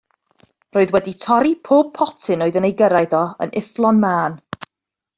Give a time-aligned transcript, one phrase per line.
[0.77, 4.43] Roedd wedi torri pob potyn oedd yn ei gyrraedd o yn yfflon mân.